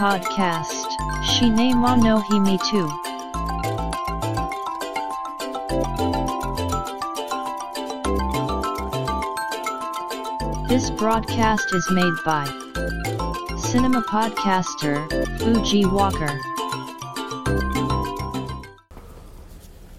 [0.00, 0.88] Podcast
[1.22, 2.88] Shine wa no hime too.
[10.68, 12.46] This broadcast is made by
[13.58, 15.06] Cinema Podcaster
[15.38, 16.32] Fuji Walker.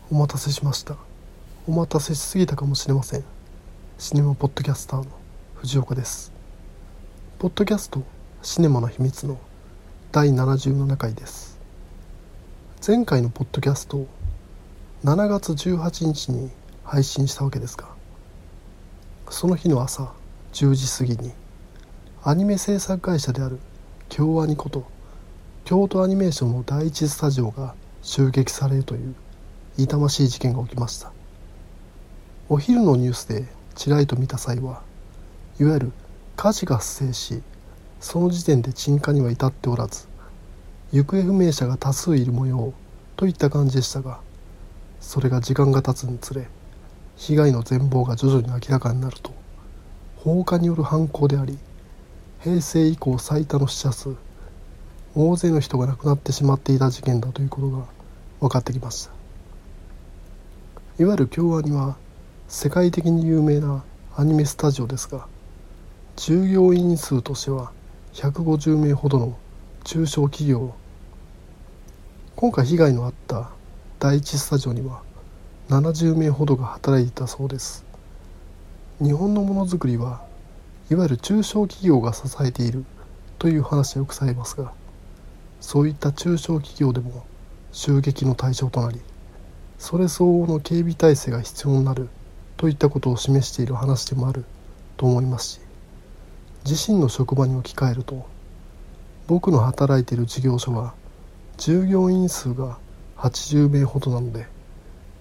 [0.09, 0.95] お待たせしました
[1.67, 3.23] お待たせしすぎたかもしれません
[3.99, 5.05] シネマポッドキャスターの
[5.57, 6.31] 藤岡です
[7.37, 8.01] ポッドキャスト
[8.41, 9.39] シネマの秘密の
[10.13, 11.57] 第77回です。
[12.85, 14.07] 前回のポッドキャストを
[15.05, 16.51] 7月18日に
[16.83, 17.87] 配信したわけですが
[19.29, 20.11] その日の朝
[20.51, 21.31] 10時過ぎに
[22.25, 23.59] アニメ制作会社である
[24.09, 24.85] 京アニこと
[25.63, 29.15] 京都アニメーションの第一スタジオが襲撃されるという
[29.77, 31.13] 痛ましい事件が起きました。
[32.49, 34.83] お昼のニュースでちらりと見た際は
[35.57, 35.91] いわゆる
[36.35, 37.41] 火事が発生し
[38.01, 40.07] その時点で鎮火には至っておらず
[40.91, 42.73] 行方不明者が多数いる模様
[43.15, 44.19] といった感じでしたが
[44.99, 46.47] それが時間が経つにつれ
[47.15, 49.31] 被害の全貌が徐々に明らかになると
[50.17, 51.57] 放火による犯行であり
[52.41, 54.15] 平成以降最多の死者数
[55.15, 57.85] 大勢の人が亡くなってしまっていた事件だということが
[58.39, 59.21] 分かってきました。
[60.99, 61.97] いわゆる京アニは
[62.47, 63.83] 世界的に有名な
[64.15, 65.27] アニメスタジオですが
[66.15, 67.71] 従業員数としては
[68.13, 69.37] 150名ほどの
[69.83, 70.73] 中小企業
[72.35, 73.51] 今回被害のあった
[73.99, 75.01] 第一スタジオには
[75.69, 77.85] 70名ほどが働いていたそうです。
[79.01, 80.21] 日本のものづくりは
[80.91, 82.85] いわゆる中小企業が支えている
[83.39, 84.73] という話はよくされますが
[85.59, 87.25] そういった中小企業でも
[87.71, 88.99] 襲撃の対象となり
[89.79, 92.09] それ相応の警備体制が必要になる
[92.57, 94.45] といったことを示している話でもある
[94.97, 95.59] と思いますし
[96.65, 98.25] 自身の職場に置き換えると
[99.27, 100.93] 僕の働いている事業所は
[101.57, 102.77] 従業員数が
[103.17, 104.47] 80名ほどなので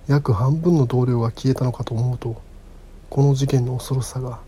[0.06, 2.40] 約半分の同僚が消えたのかと思うと
[3.08, 4.40] この事件の恐ろしさが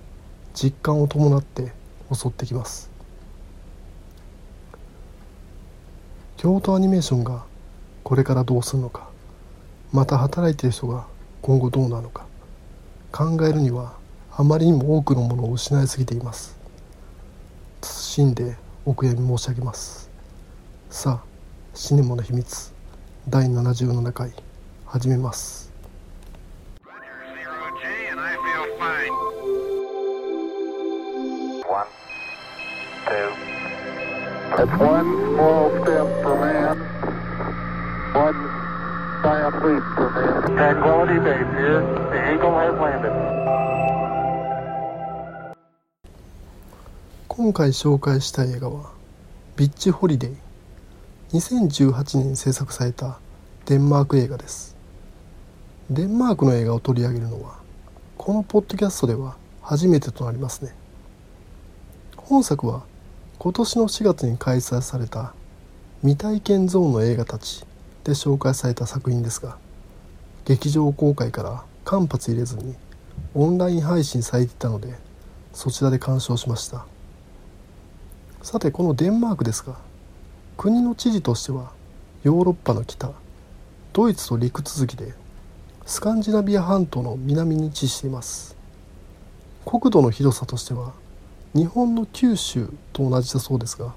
[0.54, 1.72] 実感を伴って
[2.12, 2.90] 襲ってきます。
[6.36, 7.44] 京都アニメーションが
[8.02, 9.08] これからどうするのか
[9.92, 11.06] また働いている人が
[11.40, 12.26] 今後どうなのか
[13.12, 13.94] 考えるには
[14.32, 16.61] あまりにも多くのものを失いすぎています。
[18.14, 20.10] 謹んでお悔やみ申し上げます。
[20.90, 21.24] さあ
[21.72, 22.74] シネマの秘密
[23.26, 24.34] 第77回
[24.84, 25.72] 始めます。
[47.34, 48.90] 今回紹介した映画は
[49.56, 50.36] 「ビッチ・ホリデー」
[51.32, 53.20] 2018年制作された
[53.64, 54.76] デンマーク映画です。
[55.88, 57.54] デンマークの映画を取り上げるのは
[58.18, 60.74] このポッドキャストでは初めてとなりますね。
[62.18, 62.82] 本作は
[63.38, 65.32] 今年の4月に開催された
[66.02, 67.64] 未体験ゾーンの映画たち
[68.04, 69.56] で紹介された作品ですが
[70.44, 72.74] 劇場公開から間髪入れずに
[73.34, 74.92] オンライン配信されていたので
[75.54, 76.91] そちらで鑑賞しました。
[78.42, 79.76] さてこのデンマークですが
[80.56, 81.70] 国の知事としては
[82.24, 83.12] ヨーロッパの北
[83.92, 85.14] ドイツと陸続きで
[85.86, 88.56] スカンジナビア半島の南に位置しています。
[89.64, 90.92] 国土の広さとしては
[91.54, 93.94] 日本の九州と同じだそうですが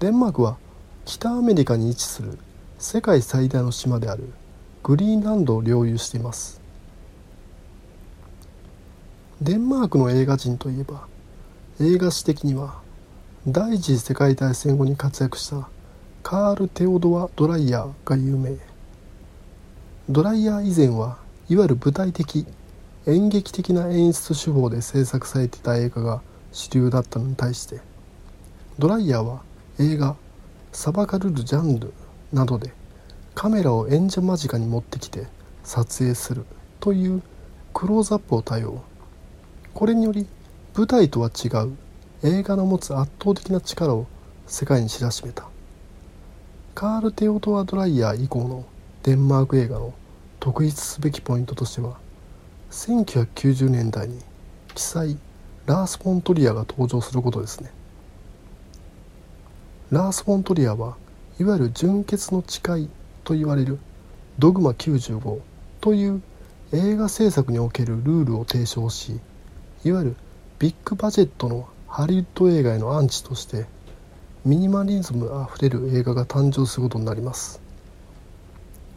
[0.00, 0.58] デンマークは
[1.06, 2.38] 北アメリカに位置する
[2.78, 4.34] 世界最大の島である
[4.82, 6.60] グリーンランドを領有しています。
[9.40, 11.06] デンマークの映画人といえば
[11.80, 12.81] 映画史的には
[13.44, 15.68] 第一次世界大戦後に活躍した
[16.22, 18.56] カール・テオドア・ドライヤーが有名。
[20.08, 22.46] ドライヤー以前はいわゆる舞台的
[23.08, 27.80] 演劇的な演出手法で制作されていた映画が主流だったのに対して
[28.78, 29.42] ドライヤーは
[29.80, 30.14] 映画
[30.70, 31.92] 「サバカルル・ジャンル」
[32.32, 32.72] などで
[33.34, 35.26] カメラを演者間近に持ってきて
[35.64, 36.46] 撮影する
[36.78, 37.20] という
[37.74, 38.84] クローズアップを多用。
[39.74, 40.28] これにより
[40.76, 41.76] 舞台とは違う
[42.24, 44.06] 映画の持つ圧倒的な力を
[44.46, 45.48] 世界に知らしめた。
[46.72, 48.64] カール・テオドア・ドライヤー以降の
[49.02, 49.92] デンマーク映画の
[50.38, 51.98] 特筆すべきポイントとしては
[52.70, 54.20] 1990年代に
[54.74, 55.18] 記載
[55.66, 57.72] ラース・フォントリアが登場することですね。
[59.90, 60.96] ラース・フォントリアは
[61.40, 62.88] いわゆる純潔の誓い
[63.24, 63.80] と言われる
[64.38, 65.40] ドグマ95
[65.80, 66.22] という
[66.72, 69.18] 映画制作におけるルールを提唱し
[69.84, 70.16] いわゆる
[70.60, 73.66] ビッグバジェットのハリウッド映画へのアンチとして
[74.46, 77.60] ミニマリズムあふれる映画が誕生することになります。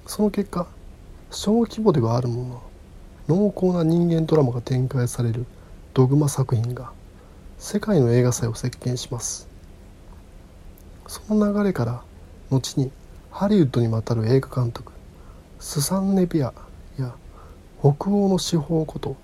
[0.08, 0.66] その結果
[1.30, 2.62] 小規模ではあるも
[3.28, 5.46] のの濃厚な人間ドラマが展開される
[5.94, 6.94] ドグマ作品が
[7.58, 9.50] 世界の映画祭を席巻します。
[11.06, 12.02] その流れから
[12.50, 12.94] 後に
[13.30, 14.94] ハリウッドにまたる映画監督
[15.60, 16.54] スサンネ・ビア
[16.98, 17.14] や
[17.82, 19.18] 北欧の司法こと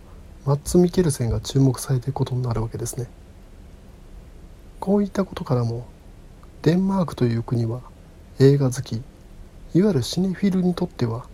[0.45, 3.07] マッツ・ミケルセンが注目されていくことになるわけですね。
[4.81, 5.85] こういったことからも
[6.63, 7.81] デンマークという国は
[8.39, 11.27] 映画好きいわゆるシネフィルにとっては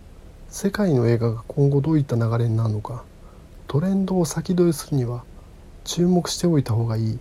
[0.50, 3.04] 世界の映画が今後どういった流れになるのか
[3.66, 5.24] トレンドを先取りするには
[5.84, 7.18] 注目しておいた方がいい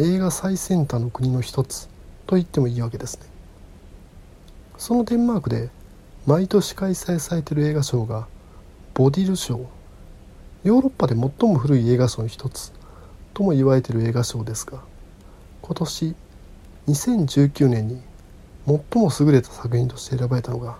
[0.00, 1.88] 映画最先端の国の一つ
[2.26, 3.26] と言ってもいいわけですね。
[4.78, 5.70] そのデンマークで
[6.26, 8.26] 毎年開催されている映画賞が
[8.94, 9.60] ボディル賞。
[10.64, 12.72] ヨーロッパで最も古い映画賞の一つ
[13.32, 14.82] とも言われている映画賞ですが
[15.62, 16.14] 今年
[16.88, 18.02] 2019年に
[18.66, 20.76] 最も優れた作品として選ばれたのが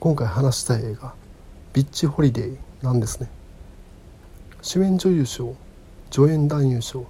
[0.00, 1.14] 今回話したい映画
[1.72, 3.30] 「ビッチ・ホリデー」なんですね。
[4.62, 5.54] 主演女優賞
[6.10, 7.06] 助演男優賞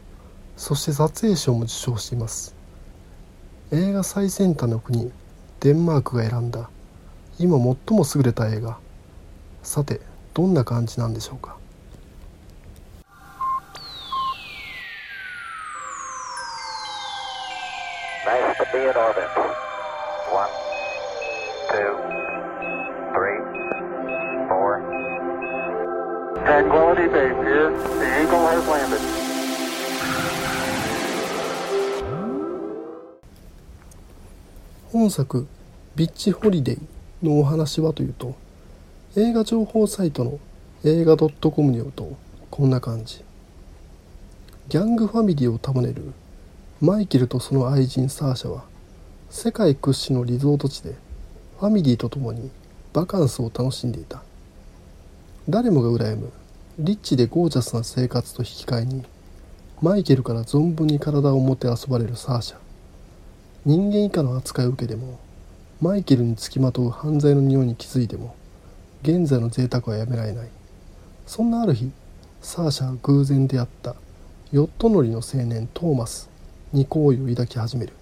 [0.58, 2.55] そして撮影賞も受賞しています。
[3.73, 5.11] 映画最先端の国
[5.61, 6.69] デンマークが選んだ
[7.38, 8.79] 今最も優れた映画。
[9.62, 10.03] さて
[10.35, 11.60] どんな感じなんでしょうか。
[34.93, 35.47] 本作
[35.95, 36.81] 「ビッチホリデー」
[37.23, 38.35] のお話はというと
[39.15, 40.41] 映画情報サイトの
[40.83, 42.11] 映画 .com によると
[42.51, 43.23] こんな感じ。
[44.69, 46.13] ギャングファミリーを束ねる
[46.81, 48.65] マイケルとその愛人サーシャは
[49.31, 50.97] 世界屈指のリゾート地で
[51.61, 52.51] ファミリーと共に
[52.93, 54.25] バカンスを楽しんでいた。
[55.49, 56.33] 誰もが羨む
[56.81, 59.05] リッチでゴージャスな生活と引き換えに
[59.83, 62.57] マイケルから存分に体をもてあそばれるサーシャ。
[63.67, 65.21] 人間以下の扱いを受けても
[65.83, 68.35] マイケルにつきまとう犯罪の匂いに気づいても
[69.03, 70.49] 現在の贅沢はやめられない。
[71.27, 71.91] そんなある日
[72.41, 73.95] サーシャは偶然出会った
[74.51, 76.31] ヨット乗りの青年トーマス
[76.73, 77.93] に好意を抱き始める。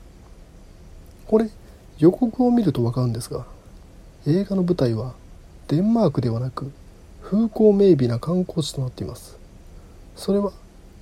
[1.26, 1.50] これ
[1.98, 3.44] 予告を見ると分かるんですが
[4.28, 5.14] 映画の舞台は
[5.66, 6.70] デンマークではなく
[7.20, 9.36] 風光明媚な観光地となっています。
[10.14, 10.52] それは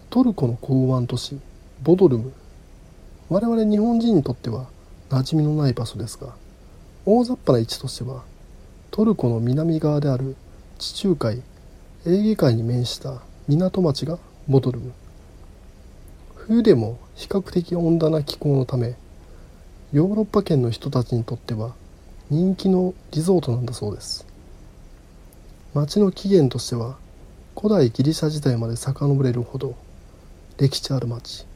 [0.08, 1.38] トルコの港湾都市
[1.82, 2.32] ボドルム。
[3.28, 4.66] 我々日本人にとっては
[5.10, 6.34] 馴染みのない場所ですが
[7.04, 8.22] 大雑把な位置としては
[8.90, 10.36] トルコの南側である
[10.78, 11.42] 地中海
[12.04, 14.18] エーゲ海に面した港町が
[14.48, 14.92] ボドルム
[16.34, 18.96] 冬でも比較的温暖な気候のため
[19.92, 21.74] ヨーロッパ圏の人たちにとっては
[22.28, 24.26] 人気のリゾートなんだそうです。
[25.74, 26.96] 町の起源としては
[27.56, 29.76] 古代ギリシャ時代まで遡れるほど
[30.58, 31.46] 歴史ある町。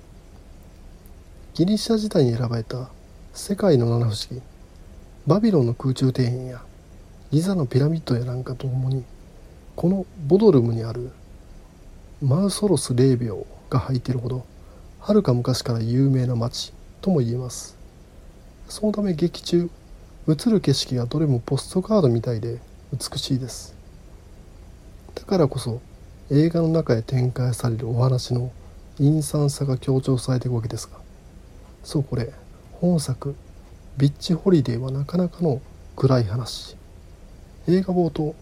[1.61, 2.89] ギリシャ時代に選ばれた
[3.35, 4.41] 世界の七不思議
[5.27, 6.63] バビロンの空中庭園や
[7.31, 9.05] ギザのピラミッドやなんかとともに
[9.77, 11.11] このボドルムにある
[12.23, 14.47] マウソロス霊廟が入っているほど
[15.01, 16.73] はるか昔から有名な町
[17.03, 17.77] とも言えます。
[18.71, 19.69] そのため劇中
[20.29, 22.59] 映る景色がどれもポストカードみたいで
[22.91, 23.75] 美しいです。
[25.15, 25.83] だからこそ
[26.31, 28.51] 映画の中へ展開されるお話の
[28.97, 31.10] 陰惨さが強調されていくわけですが
[31.83, 32.33] そうこれ。
[32.73, 33.35] 本作
[33.99, 35.61] 「ビッチ・ホリデー」はなかなかの
[35.97, 36.77] 暗い話。
[37.69, 38.35] 映画冒頭。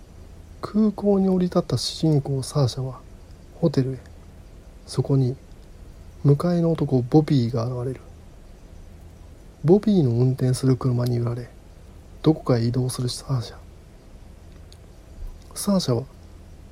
[0.61, 3.01] 空港に降り立った主人公サーシャは
[3.61, 3.99] ホテルへ。
[4.87, 5.37] そこに
[6.25, 8.01] 向かいの男ボビーが現れる。
[9.65, 11.49] ボビーの運転する車に揺られ
[12.23, 13.57] どこかへ移動するサーシャ。
[15.55, 16.05] サーシャは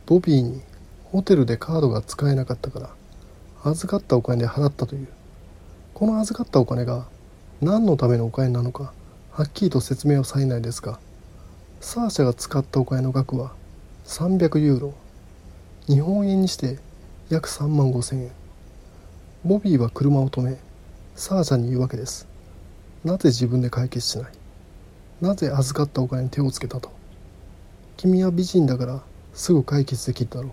[0.06, 0.62] ボビーに
[1.04, 2.90] ホテルでカードが使えなかったから
[3.64, 5.08] 預かったお金で払ったという。
[5.98, 7.06] この預かったお金が
[7.62, 8.92] 何のためのお金なのか
[9.30, 11.00] はっきりと説明はされないですが
[11.80, 13.54] サーシャが使ったお金の額は
[14.04, 14.94] 300ユーロ。
[15.86, 16.78] 日本円にして
[17.30, 18.30] 約3万5千円。
[19.42, 20.58] ボビーは車を止め
[21.14, 22.28] サーシャに言うわけです。
[23.02, 24.32] なぜ自分で解決しない？
[25.22, 26.92] なぜ預かったお金に手をつけたと？
[27.96, 29.00] 君は美人だから
[29.32, 30.48] すぐ解決できるだろ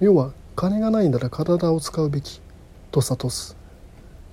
[0.00, 0.04] う。
[0.04, 2.40] 要は金がないなら体を使うべき
[2.90, 3.61] と諭す。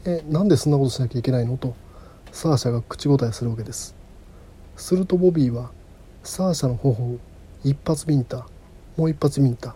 [0.05, 1.57] えなんでそんなことしなきゃいけないの？
[1.57, 1.75] と
[2.31, 3.95] サーシャが口答えするわけです。
[4.77, 5.71] するとボビーは
[6.23, 7.17] サーシャの頬を
[7.63, 8.47] 一発ビンタ
[8.95, 9.75] もう一発ビンタ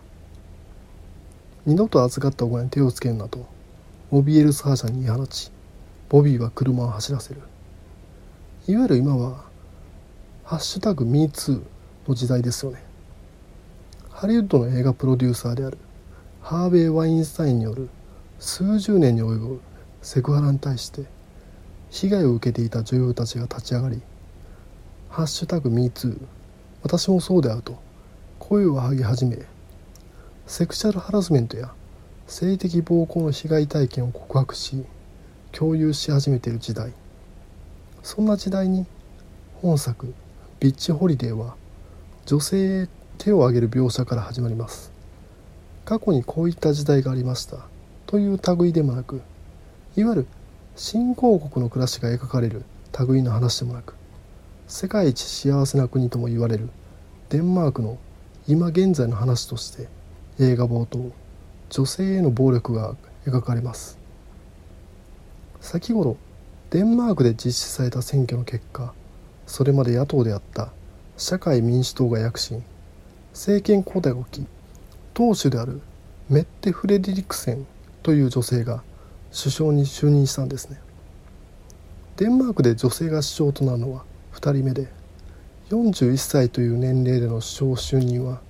[1.66, 3.46] 二度と預かったお金に手をつけるなと
[4.12, 5.50] 怯えるサーシャに言い放ち
[6.08, 7.40] ボビーは車を走らせる。
[8.66, 9.44] いわゆる今は
[10.44, 11.62] 「ハッシュタグ #MeToo」
[12.08, 12.82] の時代ですよね。
[14.10, 15.76] ハリウッドの映画プロデューサーである
[16.40, 17.88] ハーベイ・ワインスタインによる
[18.38, 19.60] 数十年に及ぶ
[20.04, 21.06] セクハラに対して
[21.88, 24.02] 被害を受けていた女優たちが立ち上がり
[25.08, 26.20] 「ハッシュタグ #MeToo」
[26.84, 27.78] 私もそうであると
[28.38, 29.38] 声を上げ始め
[30.46, 31.72] セクシャルハラスメントや
[32.26, 34.84] 性的暴行の被害体験を告白し
[35.52, 36.92] 共有し始めている時代。
[38.02, 38.84] そんな時代に
[39.62, 40.12] 本作
[40.60, 41.56] 「ビッチ・ホリデー」は
[42.26, 44.92] 女性へ手を挙げる描写から始まります。
[45.86, 47.58] 過去にこういった時代がありました
[48.06, 49.22] という類でもなく
[49.96, 50.26] いわゆる
[50.76, 52.64] 新興国の暮らしが描かれる
[53.06, 53.94] 類の話でもなく
[54.66, 56.68] 世界一幸せな国とも言われる
[57.28, 57.98] デンマークの
[58.48, 59.88] 今現在の話として
[60.40, 61.12] 映画冒頭
[61.70, 62.96] 女性への暴力が
[63.26, 63.98] 描かれます。
[65.60, 66.16] 先頃
[66.70, 68.92] デンマークで実施された選挙の結果
[69.46, 70.72] それまで野党であった
[71.16, 72.62] 社会民主党が躍進
[73.32, 74.46] 政権交代が起き
[75.14, 75.80] 党首である
[76.28, 77.66] メッテ・フレデリクセン
[78.02, 78.82] という女性が
[79.34, 80.80] 首相に就任したんですね。
[82.16, 84.86] デンマークで女性が首相となるのは2人目で
[85.70, 88.40] 41歳という年齢での首相就任は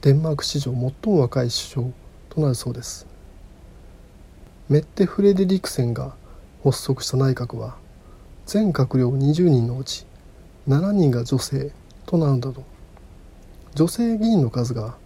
[0.00, 0.80] デンマーク史上最
[1.12, 1.86] も若い首相
[2.30, 3.06] となるそうです。
[4.70, 6.14] メッテ・フレデリクセンが
[6.64, 7.76] 発足した内閣は
[8.46, 10.06] 全閣僚20人のうち
[10.66, 11.72] 7人が女性
[12.06, 12.64] となるなど
[13.74, 14.96] 女性議員の数が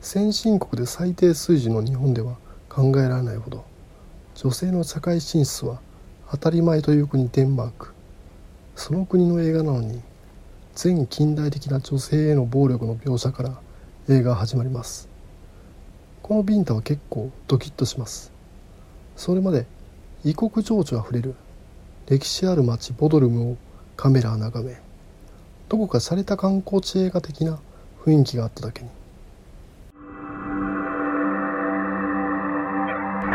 [0.00, 2.36] 先進国で最低水準の日本では
[2.68, 3.75] 考えられないほど。
[4.38, 5.80] 女性の社会進出は
[6.30, 7.94] 当たり前という国デンマーク。
[8.74, 10.02] その国の映画なのに
[10.74, 13.58] 全近代的な女性への暴力の描写から
[14.10, 15.08] 映画が始まります。
[16.22, 18.30] このビンタは結構ドキッとします。
[19.16, 19.64] それまで
[20.22, 21.34] 異国情緒あふれる
[22.06, 23.56] 歴史ある街ボドルムを
[23.96, 24.78] カメラは眺め
[25.70, 27.58] どこか洒落た観光地映画的な
[28.04, 28.90] 雰囲気があっただけに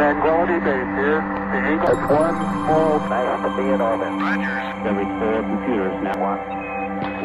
[0.02, 1.22] Tranquility Base here.
[1.54, 1.94] The Eagle.
[1.94, 4.10] That's one small nice to be in orbit.
[4.18, 4.82] Rogers.
[4.90, 6.18] Every four computers now.
[6.18, 6.42] One.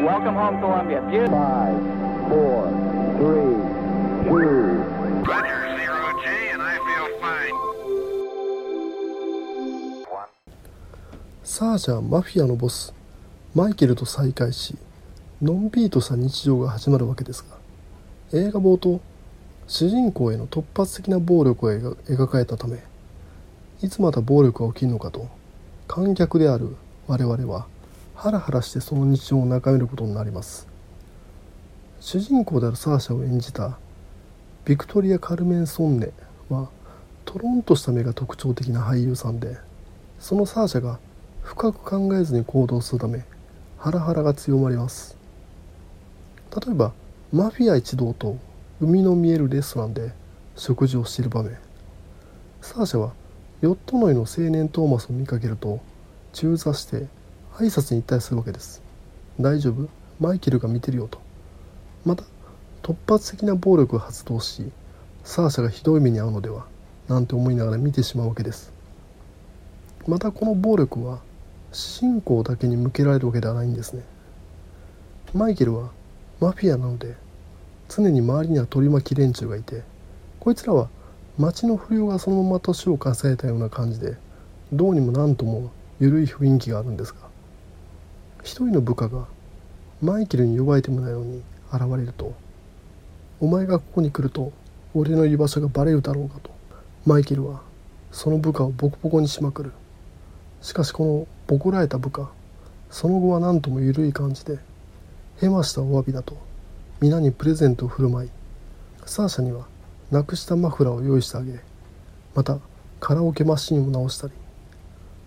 [0.05, 1.01] Welcome home, Columbia.
[1.09, 1.41] Beautiful.
[1.41, 1.81] Five,
[2.29, 2.69] four,
[3.17, 3.57] three,
[4.29, 4.77] two,
[5.25, 7.57] Roger, zero G, and I feel fine.
[10.13, 10.29] one.
[11.43, 12.93] サージャーマフィアのボス
[13.55, 14.75] マイケルと再会し
[15.41, 17.57] のんびりとした日常が始まるわけですが
[18.39, 19.01] 映画冒頭
[19.67, 22.79] 主人公への突発的な暴力が描描かれたため
[23.81, 25.27] いつまた暴力が起きるのかと
[25.87, 27.67] 観客である我々は
[28.15, 30.67] ハラハラしてその日常を眺めることになります。
[31.99, 33.77] 主人公であるサーシャを演じた
[34.65, 36.11] ビクトリア・カルメン・ソンネ
[36.49, 36.69] は
[37.25, 39.57] トロンとした目が特徴的な俳優さんで
[40.19, 40.99] そのサーシャが
[41.43, 43.23] 深く考えずに行動するため
[43.77, 45.17] ハラハラが強まります。
[46.55, 46.93] 例えば
[47.31, 48.37] マフィア一同と
[48.79, 50.11] 海の見えるレストランで
[50.55, 51.57] 食事をしている場面。
[52.61, 53.13] サーシャは
[53.61, 55.79] ヨット内の青年トーマスを見かけると
[56.31, 57.07] 中座して
[57.55, 58.83] 挨拶に行ったりするわけです。
[59.39, 59.89] 大丈夫？
[60.19, 61.19] マイケルが見てるよと。
[62.05, 62.23] また
[62.83, 64.71] 突発的な暴力を発動し
[65.23, 66.67] サーシャがひどい目に遭うのでは
[67.07, 68.71] なんて思いながら見てしまうわけです。
[70.07, 71.19] またこの暴力は
[71.71, 74.03] 主人公だけに向けられるわけではないんですね。
[75.33, 75.89] マイケルは
[76.39, 77.15] マフィアなので
[77.89, 79.83] 常に周りには取り巻き連中がいて
[80.39, 80.89] こいつらは
[81.37, 84.17] 町の不良がそのまま年を重ねたような感じで
[84.73, 87.19] どうにも何とも緩い雰囲気があるんですが
[88.43, 89.27] 一人の部下が
[90.01, 91.41] マイケルに呼ばれてもないのに
[91.71, 92.33] 現れると
[93.39, 94.51] 「お前がここに来ると
[94.93, 96.51] 俺の居場所がバレるだろうか」と
[97.05, 97.61] マイケルは
[98.11, 99.71] その部下をボコボコにしまくる。
[100.61, 102.29] しかしこのボコられた部下
[102.89, 104.59] その後は何とも緩い感じで
[105.37, 106.37] ヘマしたお詫びだと
[106.99, 108.29] 皆にプレゼントを振る舞い
[109.05, 109.67] サーシャには
[110.09, 111.59] なくしたマフラーを用意してあげ
[112.33, 112.57] また
[112.99, 114.33] カラオケマシンを直したり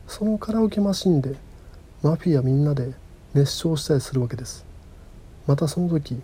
[0.08, 1.36] そのカラオケマシンで
[2.02, 2.92] マフィアみんなで
[3.34, 4.66] 熱唱したりするわけです。
[5.46, 6.20] またその時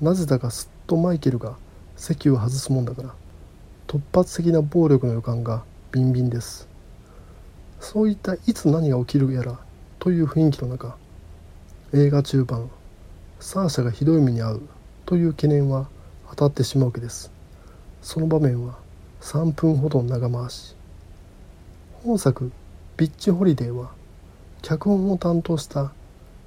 [0.00, 1.56] なぜだかすっとマイケルが
[1.96, 3.14] 席を外すもんだから
[3.88, 6.68] 突発的な暴力の予感がビンビンです。
[7.80, 9.58] そういったいつ何が起きるやら
[9.98, 10.96] という雰囲気の中
[11.92, 12.70] 映画中盤
[13.40, 14.75] サーシャがひどい目に遭う。
[15.06, 15.88] という懸念は
[16.30, 17.30] 当たってしまうわけです。
[18.02, 18.76] その場面は
[19.20, 20.74] 3分ほど長回し。
[22.02, 22.50] 本作
[22.98, 23.92] 「ビッチ・ホリデー」は
[24.62, 25.92] 脚本を担当した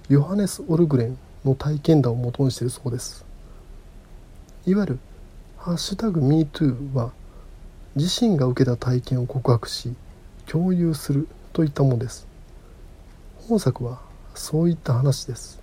[0.09, 3.23] ヨハネス・オルグレンの体験談を元にしているそうです。
[4.65, 4.99] いわゆる
[5.57, 7.11] 「ハッシュタグ #MeToo」は
[7.95, 9.95] 自身が受けた体験を告白し
[10.47, 12.27] 共有するといったものです。
[13.47, 14.01] 本作は
[14.35, 15.59] そういった話です。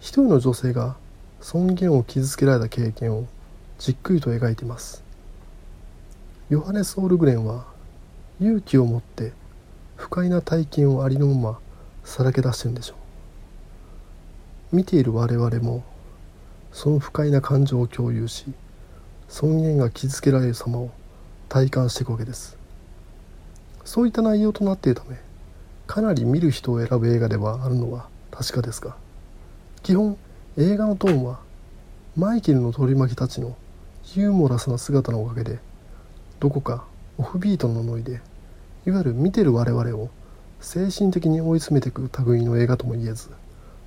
[0.00, 0.96] 一人の女性が
[1.42, 3.26] 尊厳を傷つけられた経験を
[3.78, 5.02] じっくりと描いています。
[6.48, 7.64] ヨハネス・オルグレンは
[8.40, 9.32] 勇気を持って
[9.96, 11.58] 不快な体験をありのまま
[12.04, 12.94] さらけ出してるんでしょ
[14.72, 14.76] う。
[14.76, 15.82] 見ている我々も
[16.72, 18.46] その不快な感情を共有し
[19.28, 20.90] 尊厳が傷つけられる様を
[21.48, 22.56] 体感していくわけです。
[23.84, 25.16] そういった内容となっているため
[25.88, 28.94] かなり見る人を選ぶ映画ではあるのは確かですが
[29.82, 30.16] 基本
[30.58, 31.40] 映画のトーンは
[32.14, 33.56] マイケルの取り巻きたちの
[34.14, 35.58] ユーモラスな姿のおかげで
[36.40, 36.84] どこか
[37.16, 38.20] オフビートのノリで
[38.84, 40.10] いわゆる見てる我々を
[40.60, 43.30] 精神的に追い詰めていく類の映画とも言えず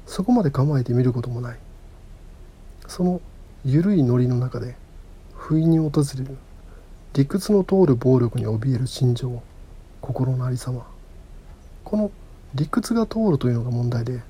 [0.07, 1.59] そこまで構えて見ることもない。
[2.87, 3.21] その
[3.63, 4.75] 緩いノリの中で
[5.35, 6.35] 不意に訪れる
[7.13, 9.43] 理屈の通る暴力に怯える心情
[10.01, 10.87] 心のありさま。
[11.83, 12.11] この
[12.55, 14.21] 理屈が通るというのが問題で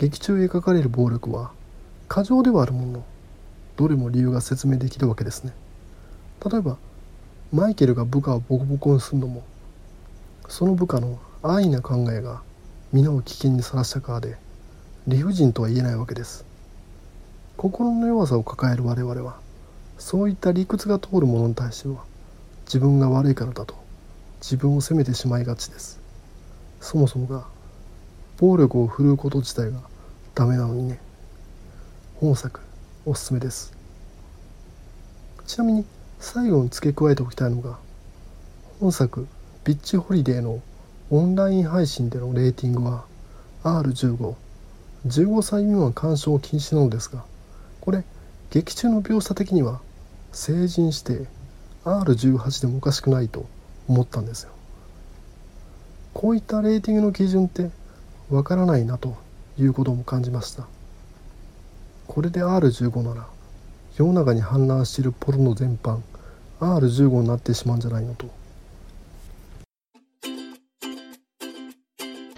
[0.00, 1.50] 劇中描かれる暴力は
[2.08, 3.04] 過剰ではあるものの
[3.76, 5.52] どれも理由が説明できるわけですね。
[6.50, 6.78] 例えば
[7.52, 9.44] マイケルが部下をボコボコにするのも
[10.48, 12.40] その部下の安易な考えが
[12.94, 14.38] 皆を危険にさらしたからで
[15.06, 16.46] 理不尽とは言えないわけです。
[17.58, 19.36] 心の弱さを抱える我々は
[19.98, 22.04] そういった理屈が通るものに対しては
[22.64, 23.74] 自分が悪いからだと
[24.40, 26.00] 自分を責めてしまいがちです。
[26.80, 27.44] そもそもが
[28.40, 29.80] 暴力を振るうこと自体が
[30.34, 30.98] ダメなのにね。
[32.16, 32.62] 本作
[33.04, 33.74] おすすめです。
[35.46, 35.84] ちなみに
[36.20, 37.78] 最後に付け加えておきたいのが
[38.80, 39.26] 本作
[39.64, 40.62] 「ビッチホリデー」の
[41.10, 43.04] オンライン配信でのレーティングは
[43.62, 47.24] R1515 歳未満鑑賞禁止なのですが
[47.82, 48.04] これ
[48.50, 49.82] 劇中の描写的には
[50.32, 51.26] 成人して
[51.84, 53.44] R18 でもおかしくないと
[53.86, 54.52] 思ったんですよ。
[56.14, 57.70] こういったレーティングの基準って
[58.30, 59.16] わからないなと
[59.58, 60.66] いうことも感じました
[62.06, 63.26] これで R15 なら
[63.96, 65.98] 世の中に氾濫しているポルノ全般
[66.60, 68.28] R15 になってしまうんじゃないのと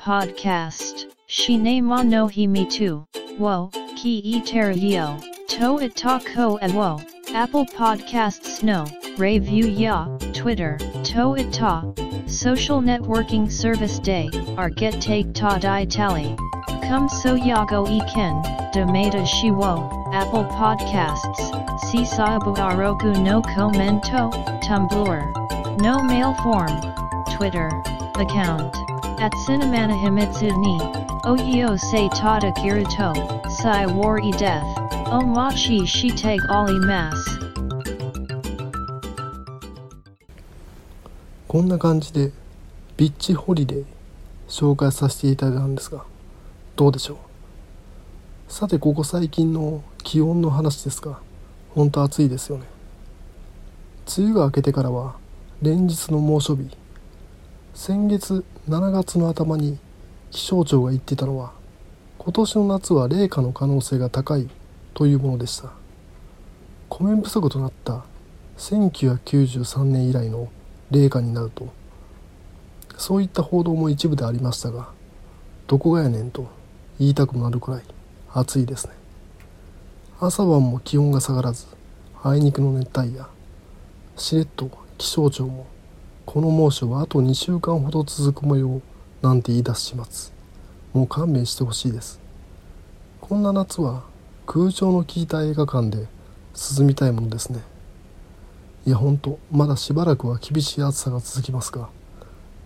[0.04, 1.06] Podcast.
[1.28, 3.04] Shinema no himi tu.
[3.38, 5.16] Wo, ki e terio.
[5.46, 7.00] To itako e wo.
[7.32, 8.84] Apple Podcasts no.
[9.16, 10.08] Review ya.
[10.32, 10.76] Twitter.
[11.12, 11.92] To ita.
[12.26, 14.30] Social networking service day.
[14.56, 16.34] Our get take ta di tally.
[16.88, 18.40] Come so yago e ken.
[18.72, 19.74] Demata shiwo.
[20.14, 21.50] Apple Podcasts.
[21.84, 24.30] Sisabu arogu no commento.
[24.64, 25.80] Tumblr.
[25.82, 26.80] No mail form.
[27.36, 27.68] Twitter.
[28.16, 28.74] Account.
[29.20, 30.78] At Cinemana Himitsu ni.
[31.26, 33.12] Oyo se tada kiruto.
[33.60, 34.64] Sai war e death.
[35.12, 37.51] Omachi shite ali mas.
[41.52, 42.32] こんな感じで
[42.96, 43.84] ビッチホリデー
[44.48, 46.06] 紹介させていただいたんですが
[46.76, 47.18] どうでしょ
[48.48, 48.50] う？
[48.50, 51.18] さてここ最近の気温の話ですが
[51.74, 52.64] 本当暑いですよね。
[54.16, 55.16] 梅雨が明けてからは
[55.60, 56.74] 連日の猛暑日。
[57.74, 59.78] 先月7月の頭に
[60.30, 61.52] 気象庁が言ってたのは
[62.16, 64.48] 今年の夏は冷夏の可能性が高い
[64.94, 65.68] というものでした。
[66.88, 68.06] 米不足となった
[68.56, 70.48] 1993年以来の
[70.92, 71.72] 冷夏になると。
[72.98, 74.90] そういった報道も一部でありましたが
[75.66, 76.46] どこがやねんと
[77.00, 77.82] 言いたくなるくらい
[78.32, 78.92] 暑いですね。
[80.20, 81.66] 朝晩も気温が下がらず
[82.22, 83.26] あいにくの熱帯夜
[84.16, 85.66] しれっと気象庁も
[86.26, 88.80] この猛暑はあと2週間ほど続く模様
[89.20, 90.32] なんて言い出します。
[90.92, 92.20] もう勘弁してほしいです。
[93.20, 94.04] こんな夏は
[94.46, 96.06] 空調の効いた映画館で
[96.78, 97.71] 涼みたいものですね。
[98.84, 101.88] いやほんとまだしばらくは厳しい暑さが続きますが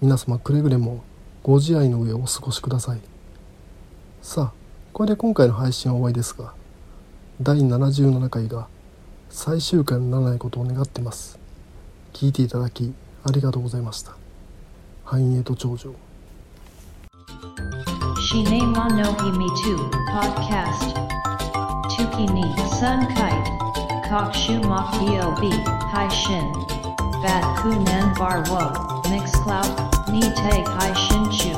[0.00, 1.04] 皆様くれぐれも
[1.42, 3.00] ご自愛の上お過ごしください
[4.22, 4.52] さあ
[4.94, 6.54] これで今回の配信は終わりですが
[7.42, 8.66] 第77回が
[9.28, 11.38] 最終回にならないことを願ってます
[12.14, 14.16] 聞いていただきありがとうございました
[15.04, 15.94] 繁栄と長寿
[18.26, 19.76] Shinema no himi tu.
[20.10, 20.96] Podcast.
[21.88, 22.42] Tuki ni
[22.78, 23.50] sun kite.
[24.08, 25.75] Kokshu mok dob.
[25.96, 26.52] Hai shin.
[27.22, 28.64] Bat ku nan bar wo.
[29.08, 29.72] Mix cloud.
[30.12, 31.54] Ni te hai shin chu.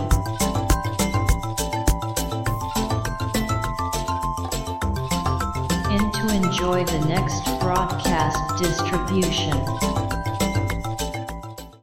[6.38, 9.58] Enjoy the next broadcast distribution.